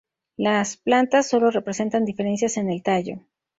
[0.35, 3.17] Las plantas sólo presentan diferencias en el tallo.